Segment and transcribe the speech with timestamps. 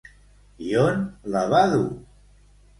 [0.69, 1.05] I on
[1.37, 1.87] la va dur?